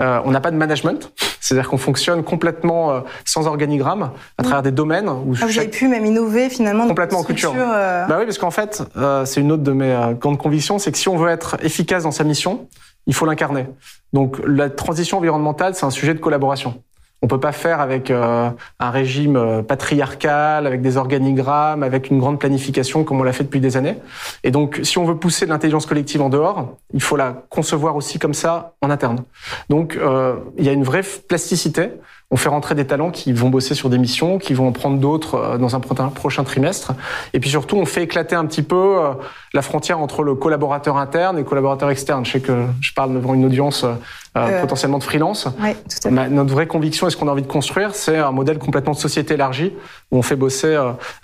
Euh, 0.00 0.20
on 0.24 0.30
n'a 0.30 0.40
pas 0.40 0.50
de 0.50 0.56
management, 0.56 1.12
c'est-à-dire 1.40 1.68
qu'on 1.68 1.78
fonctionne 1.78 2.24
complètement 2.24 2.90
euh, 2.90 3.00
sans 3.24 3.46
organigramme 3.46 4.10
à 4.38 4.42
travers 4.42 4.62
des 4.62 4.70
domaines 4.70 5.08
où 5.08 5.34
ah, 5.40 5.46
vous 5.46 5.58
avez 5.58 5.68
pu 5.68 5.86
même 5.88 6.06
innover 6.06 6.48
finalement 6.48 6.86
complètement 6.88 7.20
en 7.20 7.24
culture. 7.24 7.54
Euh, 7.56 8.06
bah 8.06 8.16
oui, 8.18 8.24
parce 8.24 8.38
qu'en 8.38 8.50
fait, 8.50 8.82
c'est 9.24 9.40
une 9.40 9.52
autre 9.52 9.62
de 9.62 9.72
mes 9.72 10.14
grandes 10.18 10.38
convictions, 10.38 10.78
c'est 10.78 10.92
que 10.92 10.98
si 10.98 11.08
on 11.08 11.16
veut 11.16 11.30
être 11.30 11.56
efficace 11.62 12.04
dans 12.04 12.10
sa 12.10 12.24
mission, 12.24 12.68
il 13.06 13.14
faut 13.14 13.26
l'incarner. 13.26 13.66
Donc 14.12 14.40
la 14.46 14.70
transition 14.70 15.18
environnementale, 15.18 15.74
c'est 15.74 15.86
un 15.86 15.90
sujet 15.90 16.14
de 16.14 16.18
collaboration. 16.18 16.82
On 17.24 17.28
peut 17.28 17.38
pas 17.38 17.52
faire 17.52 17.80
avec 17.80 18.10
euh, 18.10 18.50
un 18.80 18.90
régime 18.90 19.36
euh, 19.36 19.62
patriarcal, 19.62 20.66
avec 20.66 20.82
des 20.82 20.96
organigrammes, 20.96 21.84
avec 21.84 22.10
une 22.10 22.18
grande 22.18 22.40
planification 22.40 23.04
comme 23.04 23.20
on 23.20 23.22
l'a 23.22 23.32
fait 23.32 23.44
depuis 23.44 23.60
des 23.60 23.76
années. 23.76 23.96
Et 24.42 24.50
donc, 24.50 24.80
si 24.82 24.98
on 24.98 25.04
veut 25.04 25.16
pousser 25.16 25.46
l'intelligence 25.46 25.86
collective 25.86 26.20
en 26.20 26.28
dehors, 26.28 26.76
il 26.92 27.00
faut 27.00 27.16
la 27.16 27.44
concevoir 27.48 27.94
aussi 27.94 28.18
comme 28.18 28.34
ça 28.34 28.74
en 28.82 28.90
interne. 28.90 29.22
Donc, 29.68 29.96
euh, 29.96 30.34
il 30.58 30.64
y 30.64 30.68
a 30.68 30.72
une 30.72 30.82
vraie 30.82 31.02
plasticité 31.28 31.90
on 32.32 32.36
fait 32.36 32.48
rentrer 32.48 32.74
des 32.74 32.86
talents 32.86 33.10
qui 33.10 33.32
vont 33.32 33.50
bosser 33.50 33.74
sur 33.74 33.90
des 33.90 33.98
missions, 33.98 34.38
qui 34.38 34.54
vont 34.54 34.66
en 34.66 34.72
prendre 34.72 34.98
d'autres 34.98 35.34
euh, 35.34 35.58
dans 35.58 35.76
un 35.76 35.80
prochain 35.80 36.44
trimestre. 36.44 36.94
Et 37.34 37.40
puis 37.40 37.50
surtout, 37.50 37.76
on 37.76 37.84
fait 37.84 38.02
éclater 38.02 38.34
un 38.34 38.46
petit 38.46 38.62
peu 38.62 38.96
euh, 38.98 39.12
la 39.52 39.60
frontière 39.60 40.00
entre 40.00 40.22
le 40.22 40.34
collaborateur 40.34 40.96
interne 40.96 41.36
et 41.36 41.40
le 41.40 41.46
collaborateur 41.46 41.90
externe. 41.90 42.24
Je 42.24 42.32
sais 42.32 42.40
que 42.40 42.64
je 42.80 42.94
parle 42.94 43.12
devant 43.12 43.34
une 43.34 43.44
audience 43.44 43.84
euh, 43.84 44.60
potentiellement 44.62 44.96
de 44.96 45.04
freelance. 45.04 45.46
Oui, 45.60 45.74
tout 45.74 46.08
à 46.08 46.10
fait. 46.10 46.30
Notre 46.30 46.54
vraie 46.54 46.66
conviction 46.66 47.06
et 47.06 47.10
ce 47.10 47.18
qu'on 47.18 47.28
a 47.28 47.32
envie 47.32 47.42
de 47.42 47.46
construire, 47.46 47.94
c'est 47.94 48.16
un 48.16 48.32
modèle 48.32 48.58
complètement 48.58 48.94
de 48.94 48.98
société 48.98 49.34
élargie 49.34 49.74
où 50.10 50.16
on 50.16 50.22
fait 50.22 50.36
bosser 50.36 50.74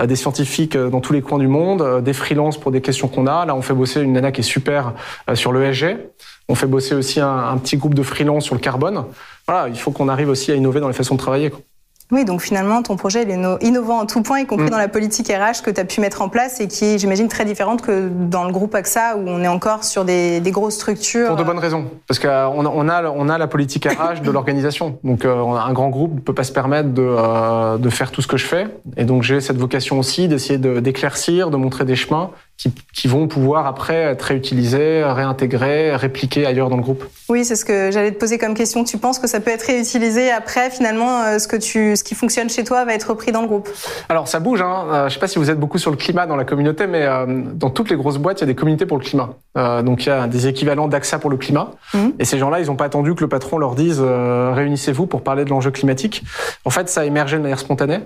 des 0.05 0.17
scientifiques 0.17 0.77
dans 0.77 1.01
tous 1.01 1.15
les 1.15 1.23
coins 1.23 1.39
du 1.39 1.49
monde, 1.49 2.03
des 2.03 2.13
freelances 2.13 2.59
pour 2.59 2.71
des 2.71 2.83
questions 2.83 3.09
qu'on 3.09 3.27
a. 3.27 3.47
Là, 3.47 3.55
on 3.55 3.63
fait 3.63 3.73
bosser 3.73 4.03
une 4.03 4.13
nana 4.13 4.31
qui 4.31 4.43
est 4.43 4.45
super 4.45 4.93
sur 5.33 5.55
l'ESG. 5.55 5.97
On 6.49 6.55
fait 6.55 6.67
bosser 6.67 6.95
aussi 6.95 7.21
un, 7.21 7.49
un 7.51 7.57
petit 7.59 7.77
groupe 7.77 7.95
de 7.95 8.03
freelance 8.03 8.45
sur 8.45 8.55
le 8.55 8.61
carbone 8.61 9.05
voilà, 9.49 9.69
il 9.69 9.79
faut 9.79 9.91
qu'on 9.91 10.09
arrive 10.09 10.29
aussi 10.29 10.53
à 10.53 10.55
innover 10.55 10.79
dans 10.79 10.89
les 10.89 10.95
façons 10.95 11.15
de 11.15 11.19
travailler. 11.19 11.51
Oui, 12.11 12.25
donc 12.25 12.41
finalement, 12.41 12.83
ton 12.83 12.97
projet 12.97 13.23
il 13.23 13.31
est 13.31 13.67
innovant 13.67 14.01
en 14.01 14.07
tout 14.07 14.23
point, 14.23 14.41
y 14.41 14.47
compris 14.47 14.67
mm. 14.67 14.71
dans 14.71 14.79
la 14.79 14.89
politique 14.89 15.29
RH 15.29 15.63
que 15.63 15.71
tu 15.71 15.81
as 15.81 15.85
pu 15.85 16.01
mettre 16.03 16.23
en 16.23 16.29
place 16.29 16.61
et 16.61 16.69
qui 16.69 16.85
est, 16.85 16.99
j'imagine, 16.99 17.29
très 17.29 17.47
différente 17.47 17.83
que 17.83 18.09
dans 18.09 18.45
le 18.45 18.53
groupe 18.53 18.75
AXA 18.75 19.17
où 19.17 19.25
on 19.27 19.43
est 19.43 19.49
encore 19.49 19.85
sur 19.85 20.05
des, 20.05 20.41
des 20.41 20.51
grosses 20.51 20.75
structures. 20.75 21.29
Pour 21.29 21.37
de 21.37 21.45
bonnes 21.45 21.59
raisons. 21.59 21.87
Parce 22.07 22.19
qu'on 22.19 22.29
a, 22.29 22.49
on 22.49 22.89
a, 22.89 23.11
on 23.11 23.29
a 23.29 23.39
la 23.39 23.47
politique 23.47 23.87
RH 23.87 24.21
de 24.23 24.31
l'organisation. 24.31 24.99
Donc 25.03 25.25
euh, 25.25 25.35
un 25.35 25.73
grand 25.73 25.89
groupe 25.89 26.15
ne 26.15 26.21
peut 26.21 26.35
pas 26.35 26.45
se 26.45 26.53
permettre 26.53 26.91
de, 26.91 27.03
euh, 27.03 27.79
de 27.79 27.91
faire 27.91 28.11
tout 28.11 28.21
ce 28.21 28.27
que 28.27 28.37
je 28.37 28.47
fais. 28.47 28.69
Et 28.99 29.05
donc 29.05 29.23
j'ai 29.23 29.41
cette 29.41 29.59
vocation 29.59 29.99
aussi 29.99 30.29
d'essayer 30.29 30.59
d'éclaircir, 30.59 31.47
de, 31.49 31.53
de 31.53 31.57
montrer 31.57 31.87
des 31.87 31.97
chemins 31.97 32.31
qui, 32.59 32.73
qui, 32.93 33.07
vont 33.07 33.29
pouvoir 33.29 33.67
après 33.67 33.95
être 33.95 34.23
réutilisés, 34.23 35.05
réintégrés, 35.05 35.95
répliqués 35.95 36.45
ailleurs 36.45 36.69
dans 36.71 36.77
le 36.77 36.83
groupe. 36.83 37.05
Oui, 37.29 37.45
c'est 37.45 37.55
ce 37.55 37.65
que 37.65 37.93
j'allais 37.93 38.11
te 38.11 38.19
poser 38.19 38.37
comme 38.37 38.55
question. 38.55 38.83
Tu 38.83 38.99
penses 38.99 39.21
que 39.21 39.29
ça 39.29 39.39
peut 39.39 39.53
être 39.53 39.63
réutilisé 39.63 40.33
après, 40.33 40.69
finalement, 40.71 41.23
euh, 41.23 41.39
ce 41.39 41.47
que 41.47 41.55
tu, 41.55 41.95
ce 41.95 42.03
qui 42.03 42.17
fonctionne 42.17 42.51
chez 42.51 42.65
toi 42.65 42.85
va 42.85 42.95
être 42.95 43.11
repris 43.11 43.31
dans 43.31 43.43
le 43.43 43.47
groupe? 43.47 43.69
Alors 44.09 44.27
ça 44.27 44.41
bouge. 44.41 44.61
Hein. 44.61 44.87
Euh, 44.89 45.01
je 45.03 45.05
ne 45.05 45.11
sais 45.11 45.21
pas 45.21 45.29
si 45.29 45.39
vous 45.39 45.51
êtes 45.51 45.61
beaucoup 45.61 45.79
sur 45.79 45.93
le 45.93 45.97
climat 45.97 46.27
dans 46.27 46.35
la 46.35 46.45
communauté, 46.45 46.89
mais 46.89 47.03
euh, 47.03 47.27
dans 47.55 47.71
toutes 47.71 47.91
les 47.91 47.97
grosses 47.97 48.19
boîtes, 48.19 48.41
il 48.41 48.43
y 48.43 48.45
a 48.45 48.47
des 48.49 48.57
communautés 48.57 48.87
pour 48.87 48.99
le 48.99 49.05
climat. 49.05 49.31
donc 49.83 50.07
il 50.07 50.09
y 50.09 50.13
a 50.13 50.27
des 50.27 50.49
équivalents 50.49 50.89
d'AXA 50.89 51.21
pour 51.21 51.31
le 51.31 51.37
climat. 51.37 51.71
Mmh. 51.95 52.09
Et 52.19 52.25
ces 52.25 52.39
gens-là, 52.39 52.59
ils 52.59 52.67
n'ont 52.67 52.77
pas 52.77 52.87
attendu 52.87 53.15
que 53.15 53.21
le 53.21 53.29
patron 53.29 53.59
leur 53.59 53.77
dise 53.77 54.01
réunissez-vous 54.01 55.07
pour 55.07 55.23
parler 55.23 55.45
de 55.45 55.51
l'enjeu 55.51 55.71
climatique. 55.71 56.25
En 56.65 56.71
fait, 56.71 56.89
ça 56.89 57.03
a 57.03 57.05
émergé 57.05 57.37
de 57.37 57.43
manière 57.43 57.61
spontanée. 57.61 58.01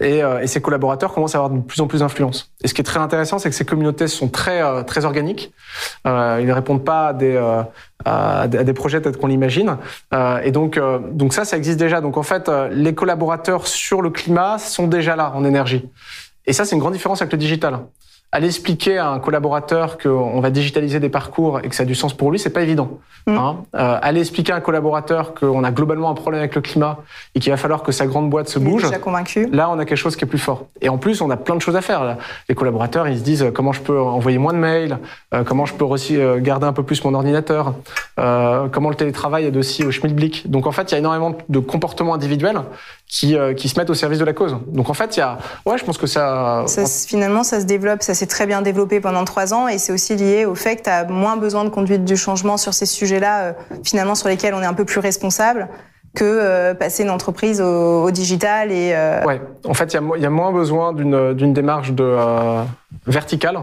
Et, 0.00 0.22
euh, 0.22 0.40
et, 0.40 0.46
ses 0.46 0.60
collaborateurs 0.60 1.12
commencent 1.12 1.34
à 1.34 1.38
avoir 1.38 1.50
de 1.50 1.60
plus 1.60 1.80
en 1.80 1.86
plus 1.86 2.00
d'influence. 2.00 2.52
Et 2.62 2.68
ce 2.68 2.74
qui 2.74 2.80
est 2.80 2.84
très 2.84 3.00
intéressant, 3.00 3.38
c'est 3.38 3.48
que 3.48 3.54
ces 3.54 3.64
communautés 3.64 4.06
sont 4.06 4.28
très 4.28 4.62
euh, 4.62 4.82
très 4.82 5.04
organiques. 5.04 5.52
Euh, 6.06 6.38
ils 6.40 6.46
ne 6.46 6.52
répondent 6.52 6.84
pas 6.84 7.08
à 7.08 7.12
des 7.12 7.34
euh, 7.34 7.62
à 8.04 8.46
des 8.46 8.72
projets 8.72 9.00
tels 9.00 9.16
qu'on 9.16 9.26
l'imagine. 9.26 9.76
et 10.44 10.52
donc 10.52 10.80
donc 11.12 11.34
ça, 11.34 11.44
ça 11.44 11.56
existe 11.56 11.78
déjà. 11.78 12.00
Donc 12.00 12.16
en 12.16 12.22
fait, 12.22 12.48
les 12.70 12.94
collaborateurs 12.94 13.66
sur 13.66 14.02
le 14.02 14.10
climat 14.10 14.58
sont 14.58 14.86
déjà 14.86 15.16
là 15.16 15.32
en 15.34 15.44
énergie. 15.44 15.88
Et 16.46 16.52
ça, 16.52 16.64
c'est 16.64 16.76
une 16.76 16.80
grande 16.80 16.94
différence 16.94 17.20
avec 17.20 17.32
le 17.32 17.38
digital. 17.38 17.80
Aller 18.30 18.46
expliquer 18.46 18.98
à 18.98 19.08
un 19.10 19.18
collaborateur 19.20 19.96
qu'on 19.98 20.40
va 20.40 20.50
digitaliser 20.50 21.00
des 21.00 21.08
parcours 21.08 21.60
et 21.60 21.68
que 21.68 21.74
ça 21.74 21.84
a 21.84 21.86
du 21.86 21.94
sens 21.94 22.14
pour 22.14 22.30
lui, 22.30 22.38
c'est 22.38 22.50
pas 22.50 22.62
évident. 22.62 22.98
Mm. 23.26 23.36
Hein. 23.36 23.56
Euh, 23.74 23.98
aller 24.02 24.20
expliquer 24.20 24.52
à 24.52 24.56
un 24.56 24.60
collaborateur 24.60 25.34
qu'on 25.34 25.64
a 25.64 25.70
globalement 25.70 26.10
un 26.10 26.14
problème 26.14 26.40
avec 26.40 26.54
le 26.54 26.60
climat 26.60 26.98
et 27.34 27.40
qu'il 27.40 27.50
va 27.50 27.56
falloir 27.56 27.82
que 27.82 27.92
sa 27.92 28.06
grande 28.06 28.28
boîte 28.28 28.48
se 28.48 28.58
bouge. 28.58 28.82
déjà 28.82 28.98
convaincu. 28.98 29.48
Là, 29.50 29.70
on 29.70 29.78
a 29.78 29.84
quelque 29.84 29.98
chose 29.98 30.16
qui 30.16 30.24
est 30.24 30.28
plus 30.28 30.38
fort. 30.38 30.66
Et 30.80 30.88
en 30.88 30.98
plus, 30.98 31.20
on 31.22 31.30
a 31.30 31.36
plein 31.36 31.54
de 31.54 31.60
choses 31.60 31.76
à 31.76 31.80
faire. 31.80 32.16
Les 32.48 32.54
collaborateurs, 32.54 33.08
ils 33.08 33.18
se 33.18 33.24
disent 33.24 33.42
euh, 33.42 33.50
comment 33.50 33.72
je 33.72 33.80
peux 33.80 33.98
envoyer 33.98 34.38
moins 34.38 34.52
de 34.52 34.58
mails, 34.58 34.98
euh, 35.34 35.42
comment 35.42 35.64
je 35.64 35.74
peux 35.74 35.84
aussi 35.84 36.18
garder 36.38 36.66
un 36.66 36.72
peu 36.72 36.82
plus 36.82 37.02
mon 37.04 37.14
ordinateur, 37.14 37.74
comment 38.16 38.90
le 38.90 38.94
télétravail 38.94 39.46
aide 39.46 39.56
aussi 39.56 39.84
au 39.84 39.90
schmilblick. 39.90 40.50
Donc 40.50 40.66
en 40.66 40.72
fait, 40.72 40.90
il 40.90 40.92
y 40.92 40.94
a 40.96 40.98
énormément 40.98 41.36
de 41.48 41.58
comportements 41.58 42.14
individuels 42.14 42.60
qui, 43.08 43.36
qui 43.56 43.68
se 43.68 43.78
mettent 43.78 43.90
au 43.90 43.94
service 43.94 44.18
de 44.18 44.24
la 44.24 44.34
cause. 44.34 44.56
Donc 44.66 44.90
en 44.90 44.94
fait, 44.94 45.16
il 45.16 45.20
y 45.20 45.22
a, 45.22 45.38
ouais, 45.64 45.78
je 45.78 45.84
pense 45.84 45.96
que 45.96 46.06
ça. 46.06 46.64
ça 46.66 46.84
finalement, 46.84 47.42
ça 47.42 47.60
se 47.60 47.64
développe, 47.64 48.02
ça 48.02 48.14
s'est 48.14 48.26
très 48.26 48.46
bien 48.46 48.62
développé 48.62 49.00
pendant 49.00 49.24
trois 49.24 49.54
ans, 49.54 49.66
et 49.66 49.78
c'est 49.78 49.92
aussi 49.92 50.14
lié 50.16 50.44
au 50.44 50.54
fait 50.54 50.76
que 50.76 50.82
tu 50.82 50.90
as 50.90 51.04
moins 51.04 51.36
besoin 51.36 51.64
de 51.64 51.70
conduite 51.70 52.04
du 52.04 52.16
changement 52.16 52.56
sur 52.56 52.74
ces 52.74 52.86
sujets-là, 52.86 53.40
euh, 53.40 53.52
finalement 53.84 54.14
sur 54.14 54.28
lesquels 54.28 54.54
on 54.54 54.62
est 54.62 54.66
un 54.66 54.74
peu 54.74 54.84
plus 54.84 55.00
responsable 55.00 55.68
que 56.14 56.24
euh, 56.24 56.74
passer 56.74 57.02
une 57.02 57.10
entreprise 57.10 57.60
au, 57.60 58.10
digital 58.10 58.72
et. 58.72 58.92
Euh... 58.94 59.24
Ouais, 59.24 59.40
en 59.66 59.74
fait, 59.74 59.94
il 59.94 60.00
y, 60.18 60.22
y 60.22 60.26
a, 60.26 60.30
moins 60.30 60.52
besoin 60.52 60.92
d'une 60.92 61.52
démarche 61.52 61.92
de 61.92 62.04
euh, 62.04 62.62
verticale 63.06 63.60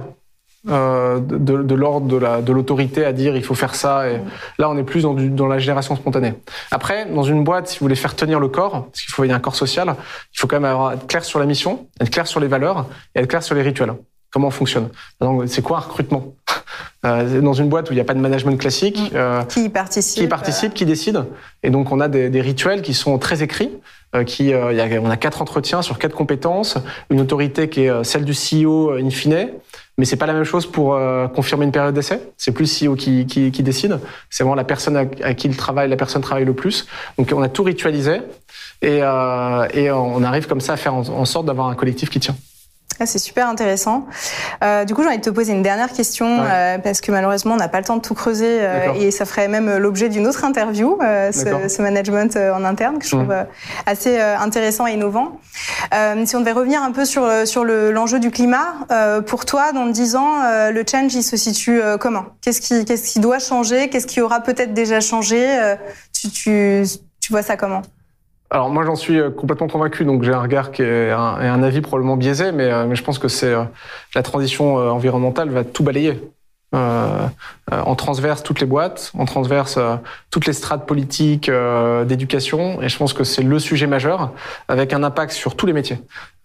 euh, 0.67 1.19
de, 1.19 1.61
de 1.61 1.75
l'ordre 1.75 2.41
de 2.41 2.51
l'autorité 2.51 3.01
de 3.01 3.05
à 3.05 3.13
dire 3.13 3.35
il 3.35 3.43
faut 3.43 3.55
faire 3.55 3.75
ça. 3.75 4.09
Et 4.09 4.19
là, 4.57 4.69
on 4.69 4.77
est 4.77 4.83
plus 4.83 5.03
dans, 5.03 5.13
du, 5.13 5.29
dans, 5.29 5.47
la 5.47 5.59
génération 5.59 5.95
spontanée. 5.95 6.33
Après, 6.71 7.05
dans 7.05 7.23
une 7.23 7.43
boîte, 7.43 7.67
si 7.67 7.79
vous 7.79 7.85
voulez 7.85 7.95
faire 7.95 8.15
tenir 8.15 8.39
le 8.39 8.47
corps, 8.47 8.85
parce 8.85 9.01
qu'il 9.01 9.13
faut 9.13 9.23
y 9.23 9.31
un 9.31 9.39
corps 9.39 9.55
social, 9.55 9.95
il 10.33 10.39
faut 10.39 10.47
quand 10.47 10.59
même 10.59 10.71
avoir, 10.71 10.93
être 10.93 11.07
clair 11.07 11.23
sur 11.23 11.39
la 11.39 11.45
mission, 11.45 11.87
être 12.01 12.09
clair 12.09 12.25
sur 12.27 12.39
les 12.39 12.47
valeurs 12.47 12.87
et 13.13 13.19
être 13.19 13.27
clair 13.27 13.43
sur 13.43 13.55
les 13.55 13.61
rituels. 13.61 13.93
Comment 14.31 14.47
on 14.47 14.51
fonctionne 14.51 14.89
C'est 15.45 15.61
quoi 15.61 15.77
un 15.77 15.81
recrutement 15.81 16.33
euh, 17.05 17.41
dans 17.41 17.53
une 17.53 17.69
boîte 17.69 17.89
où 17.89 17.93
il 17.93 17.95
n'y 17.95 18.01
a 18.01 18.05
pas 18.05 18.13
de 18.13 18.19
management 18.19 18.57
classique. 18.57 18.99
Euh, 19.13 19.43
qui 19.43 19.69
participe 19.69 20.23
Qui 20.23 20.27
participe, 20.27 20.73
qui 20.73 20.85
décide. 20.85 21.23
Et 21.63 21.69
donc, 21.69 21.91
on 21.91 21.99
a 21.99 22.07
des, 22.07 22.29
des 22.29 22.41
rituels 22.41 22.81
qui 22.81 22.93
sont 22.93 23.17
très 23.17 23.43
écrits. 23.43 23.71
Euh, 24.15 24.23
qui, 24.23 24.53
euh, 24.53 24.71
y 24.71 24.79
a, 24.79 25.01
on 25.01 25.09
a 25.09 25.17
quatre 25.17 25.41
entretiens 25.41 25.81
sur 25.81 25.99
quatre 25.99 26.15
compétences, 26.15 26.77
une 27.09 27.19
autorité 27.19 27.69
qui 27.69 27.81
est 27.81 28.03
celle 28.03 28.23
du 28.23 28.33
CEO 28.33 28.93
in 28.93 29.09
fine, 29.09 29.49
mais 29.97 30.05
c'est 30.05 30.17
pas 30.17 30.25
la 30.25 30.33
même 30.33 30.43
chose 30.43 30.65
pour 30.65 30.99
confirmer 31.33 31.65
une 31.65 31.71
période 31.71 31.93
d'essai. 31.93 32.19
C'est 32.37 32.51
plus 32.51 32.83
CEO 32.83 32.95
qui, 32.95 33.25
qui, 33.25 33.51
qui 33.51 33.63
décide. 33.63 33.99
C'est 34.29 34.43
vraiment 34.43 34.55
la 34.55 34.65
personne 34.65 34.97
à, 34.97 35.05
qui 35.05 35.47
il 35.47 35.55
travaille, 35.55 35.89
la 35.89 35.95
personne 35.95 36.21
travaille 36.21 36.45
le 36.45 36.53
plus. 36.53 36.85
Donc 37.17 37.31
on 37.33 37.41
a 37.41 37.49
tout 37.49 37.63
ritualisé 37.63 38.21
et, 38.81 38.97
et 38.97 39.91
on 39.91 40.23
arrive 40.23 40.47
comme 40.47 40.61
ça 40.61 40.73
à 40.73 40.77
faire 40.77 40.93
en 40.93 41.25
sorte 41.25 41.45
d'avoir 41.45 41.67
un 41.67 41.75
collectif 41.75 42.09
qui 42.09 42.19
tient. 42.19 42.35
Ah, 42.99 43.05
c'est 43.05 43.19
super 43.19 43.49
intéressant. 43.49 44.05
Euh, 44.63 44.85
du 44.85 44.95
coup, 44.95 45.01
j'ai 45.01 45.09
envie 45.09 45.17
de 45.17 45.23
te 45.23 45.29
poser 45.29 45.51
une 45.51 45.63
dernière 45.63 45.91
question 45.91 46.39
euh, 46.39 46.77
parce 46.77 47.01
que 47.01 47.11
malheureusement, 47.11 47.55
on 47.55 47.57
n'a 47.57 47.67
pas 47.67 47.79
le 47.79 47.83
temps 47.83 47.97
de 47.97 48.01
tout 48.01 48.13
creuser 48.13 48.59
euh, 48.61 48.93
et 48.93 49.11
ça 49.11 49.25
ferait 49.25 49.49
même 49.49 49.77
l'objet 49.77 50.07
d'une 50.07 50.25
autre 50.27 50.45
interview, 50.45 50.97
euh, 51.03 51.31
ce, 51.33 51.67
ce, 51.67 51.81
management 51.81 52.37
euh, 52.37 52.53
en 52.53 52.63
interne 52.63 52.99
que 52.99 53.05
je 53.05 53.11
trouve 53.11 53.27
mmh. 53.27 53.47
assez 53.85 54.19
intéressant 54.19 54.87
et 54.87 54.93
innovant. 54.93 55.39
si 56.25 56.35
on 56.35 56.39
devait 56.39 56.53
revenir 56.53 56.81
un 56.81 56.91
peu 56.91 57.03
sur 57.03 57.29
sur 57.45 57.65
l'enjeu 57.65 58.19
du 58.19 58.31
climat, 58.31 58.75
pour 59.25 59.45
toi, 59.45 59.73
dans 59.73 59.87
10 59.87 60.15
ans, 60.15 60.35
le 60.71 60.83
change, 60.89 61.13
il 61.15 61.23
se 61.23 61.35
situe 61.35 61.81
comment? 61.99 62.25
Qu'est-ce 62.41 62.61
qui 62.61 62.85
qu'est-ce 62.85 63.11
qui 63.11 63.19
doit 63.19 63.39
changer? 63.39 63.89
Qu'est-ce 63.89 64.07
qui 64.07 64.21
aura 64.21 64.39
peut-être 64.39 64.73
déjà 64.73 64.99
changé? 65.01 65.45
Tu, 66.13 66.29
tu, 66.29 66.83
tu 67.19 67.31
vois 67.31 67.43
ça 67.43 67.57
comment? 67.57 67.81
Alors 68.51 68.69
moi 68.69 68.85
j'en 68.85 68.95
suis 68.95 69.19
euh, 69.19 69.31
complètement 69.31 69.67
convaincu, 69.67 70.05
donc 70.05 70.23
j'ai 70.23 70.33
un 70.33 70.41
regard 70.41 70.71
qui 70.71 70.83
est 70.83 71.11
un, 71.11 71.63
avis 71.63 71.81
probablement 71.81 72.15
biaisé, 72.15 72.51
mais, 72.51 72.71
euh, 72.71 72.85
mais 72.85 72.95
je 72.95 73.03
pense 73.03 73.17
que 73.17 73.27
c'est 73.27 73.53
euh, 73.53 73.63
la 74.13 74.23
transition 74.23 74.75
environnementale 74.75 75.49
va 75.49 75.63
tout 75.63 75.83
balayer. 75.83 76.21
Euh, 76.75 77.27
en 77.71 77.95
transverse 77.95 78.43
toutes 78.43 78.59
les 78.59 78.67
boîtes, 78.67 79.11
en 79.17 79.25
transverse 79.25 79.79
toutes 80.29 80.45
les 80.45 80.53
strates 80.53 80.85
politiques 80.85 81.49
d'éducation, 82.07 82.81
et 82.81 82.89
je 82.89 82.97
pense 82.97 83.13
que 83.13 83.23
c'est 83.23 83.41
le 83.41 83.57
sujet 83.57 83.87
majeur, 83.87 84.33
avec 84.67 84.93
un 84.93 85.01
impact 85.01 85.31
sur 85.31 85.55
tous 85.55 85.65
les 85.65 85.73
métiers. 85.73 85.97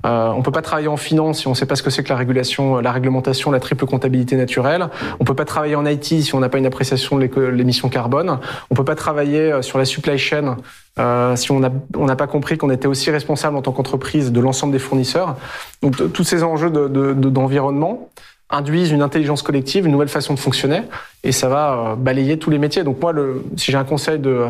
Euh, 0.06 0.32
on 0.34 0.42
peut 0.42 0.52
pas 0.52 0.62
travailler 0.62 0.88
en 0.88 0.96
finance 0.96 1.40
si 1.40 1.46
on 1.46 1.54
sait 1.54 1.66
pas 1.66 1.76
ce 1.76 1.82
que 1.82 1.90
c'est 1.90 2.02
que 2.02 2.08
la 2.08 2.16
régulation, 2.16 2.80
la 2.80 2.92
réglementation, 2.92 3.50
la 3.50 3.60
triple 3.60 3.86
comptabilité 3.86 4.36
naturelle. 4.36 4.88
On 5.18 5.24
peut 5.24 5.34
pas 5.34 5.44
travailler 5.44 5.74
en 5.74 5.84
IT 5.84 6.22
si 6.22 6.34
on 6.34 6.40
n'a 6.40 6.48
pas 6.48 6.58
une 6.58 6.66
appréciation 6.66 7.18
de 7.18 7.26
l'émission 7.48 7.88
carbone. 7.88 8.38
On 8.70 8.74
peut 8.74 8.84
pas 8.84 8.94
travailler 8.94 9.62
sur 9.62 9.78
la 9.78 9.84
supply 9.84 10.18
chain 10.18 10.56
euh, 10.98 11.36
si 11.36 11.50
on 11.50 11.60
n'a 11.60 11.70
on 11.96 12.06
pas 12.16 12.26
compris 12.26 12.58
qu'on 12.58 12.70
était 12.70 12.88
aussi 12.88 13.10
responsable 13.10 13.56
en 13.56 13.62
tant 13.62 13.72
qu'entreprise 13.72 14.32
de 14.32 14.40
l'ensemble 14.40 14.72
des 14.72 14.78
fournisseurs. 14.78 15.36
Donc 15.82 16.12
tous 16.12 16.24
ces 16.24 16.42
enjeux 16.42 16.70
d'environnement. 16.70 18.08
De, 18.14 18.20
induisent 18.50 18.90
une 18.90 19.02
intelligence 19.02 19.42
collective, 19.42 19.86
une 19.86 19.92
nouvelle 19.92 20.08
façon 20.08 20.34
de 20.34 20.38
fonctionner, 20.38 20.82
et 21.22 21.32
ça 21.32 21.48
va 21.48 21.72
euh, 21.72 21.94
balayer 21.94 22.38
tous 22.38 22.50
les 22.50 22.58
métiers. 22.58 22.82
Donc 22.82 23.00
moi, 23.00 23.12
le, 23.12 23.44
si 23.56 23.70
j'ai 23.70 23.78
un 23.78 23.84
conseil 23.84 24.18
de, 24.18 24.46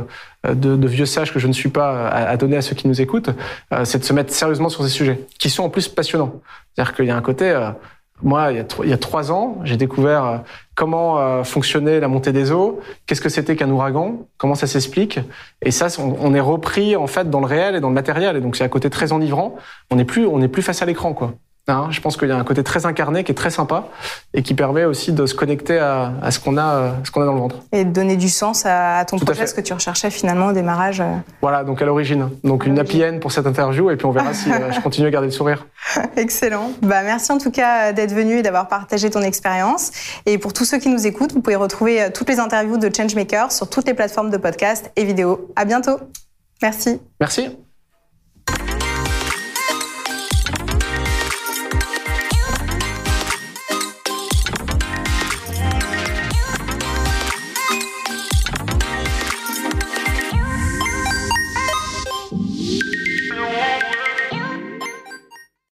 de, 0.49 0.77
de, 0.77 0.89
vieux 0.89 1.07
sage 1.07 1.33
que 1.33 1.39
je 1.39 1.47
ne 1.47 1.53
suis 1.53 1.69
pas 1.69 2.09
à, 2.09 2.37
donner 2.37 2.57
à 2.57 2.63
ceux 2.63 2.75
qui 2.75 2.89
nous 2.89 3.01
écoutent, 3.01 3.31
euh, 3.73 3.85
c'est 3.85 3.99
de 3.99 4.05
se 4.05 4.13
mettre 4.13 4.33
sérieusement 4.33 4.71
sur 4.71 4.83
ces 4.83 4.91
sujets, 4.91 5.27
qui 5.39 5.51
sont 5.51 5.65
en 5.65 5.69
plus 5.69 5.89
passionnants. 5.89 6.41
C'est-à-dire 6.75 6.95
qu'il 6.95 7.05
y 7.07 7.11
a 7.11 7.17
un 7.17 7.21
côté, 7.21 7.51
euh, 7.51 7.71
moi, 8.23 8.53
il 8.53 8.57
y, 8.57 8.61
a 8.61 8.65
il 8.85 8.91
y 8.91 8.93
a 8.93 8.99
trois 8.99 9.33
ans, 9.33 9.59
j'ai 9.65 9.77
découvert 9.77 10.43
comment 10.75 11.43
fonctionnait 11.43 12.01
la 12.01 12.09
montée 12.09 12.33
des 12.33 12.53
eaux, 12.53 12.81
qu'est-ce 13.07 13.21
que 13.23 13.31
c'était 13.31 13.57
qu'un 13.57 13.71
ouragan, 13.71 14.27
comment 14.37 14.55
ça 14.55 14.67
s'explique, 14.67 15.21
et 15.63 15.71
ça, 15.71 15.87
on, 15.99 16.17
on, 16.21 16.35
est 16.35 16.41
repris 16.41 16.97
en 16.97 17.07
fait 17.07 17.31
dans 17.31 17.41
le 17.41 17.47
réel 17.47 17.77
et 17.77 17.81
dans 17.81 17.89
le 17.89 17.95
matériel, 17.95 18.37
et 18.37 18.41
donc 18.41 18.57
c'est 18.57 18.65
un 18.65 18.69
côté 18.69 18.91
très 18.91 19.13
enivrant. 19.13 19.57
On 19.91 19.97
n'est 19.97 20.05
plus, 20.05 20.27
on 20.27 20.39
n'est 20.39 20.49
plus 20.49 20.63
face 20.63 20.83
à 20.83 20.87
l'écran, 20.87 21.15
quoi. 21.15 21.33
Hein, 21.69 21.89
je 21.91 22.01
pense 22.01 22.17
qu'il 22.17 22.29
y 22.29 22.33
a 22.33 22.37
un 22.37 22.45
côté 22.45 22.65
très 22.65 22.87
incarné 22.87 23.23
qui 23.23 23.33
est 23.33 23.35
très 23.35 23.51
sympa 23.51 23.89
et 24.35 24.43
qui 24.43 24.55
permet 24.55 24.85
aussi 24.85 25.13
de 25.13 25.27
se 25.27 25.35
connecter 25.35 25.79
à, 25.79 26.31
ce 26.31 26.41
qu'on 26.41 26.57
a, 26.59 26.95
ce 27.05 27.11
qu'on 27.11 27.23
a 27.23 27.27
dans 27.27 27.35
le 27.35 27.41
ventre. 27.41 27.57
Et 27.73 27.85
de 27.85 27.93
donner 27.93 28.17
du 28.17 28.29
sens 28.29 28.65
à, 28.67 29.05
ton 29.07 29.19
projet, 29.19 29.47
ce 29.47 29.55
que 29.55 29.61
tu 29.61 29.73
recherchais 29.73 30.11
finalement 30.11 30.47
au 30.47 30.53
démarrage. 30.53 31.01
Euh. 31.01 31.17
Voilà, 31.43 31.65
donc 31.65 31.81
à 31.81 31.85
l'origine. 31.85 32.31
Donc 32.45 32.67
une 32.67 32.79
happy 32.79 33.05
end 33.05 33.19
pour 33.21 33.33
cette 33.33 33.47
interview 33.47 33.91
et 33.91 33.97
puis 33.97 34.07
on 34.07 34.11
verra 34.11 34.35
si 34.35 34.51
euh, 34.51 34.73
je 34.73 34.81
continue 34.81 35.07
à 35.07 35.11
garder 35.11 35.29
le 35.29 35.33
sourire. 35.33 35.67
Excellent. 36.17 36.73
Bah, 36.83 37.03
merci 37.03 37.31
en 37.31 37.39
tout 37.39 37.51
cas 37.51 37.93
d'être 37.93 38.13
venu 38.13 38.39
et 38.39 38.43
d'avoir 38.43 38.69
partagé 38.69 39.11
ton 39.11 39.23
expérience. 39.23 39.91
Et 40.27 40.39
pour 40.39 40.53
tous 40.53 40.65
ceux 40.65 40.79
qui 40.79 40.89
nous 40.89 41.07
écoutent, 41.07 41.33
vous 41.33 41.41
pouvez 41.41 41.57
retrouver 41.57 42.03
euh, 42.03 42.11
toutes 42.13 42.29
les 42.29 42.41
interviews 42.41 42.79
de 42.79 42.91
Changemakers 42.95 43.53
sur 43.53 43.69
toutes 43.69 43.87
les 43.87 43.95
plateformes 43.95 44.31
de 44.31 44.37
podcast 44.37 44.91
et 44.97 45.05
vidéo. 45.05 45.51
À 45.57 45.65
bientôt. 45.65 45.99
Merci. 46.63 47.01
Merci. 47.21 47.51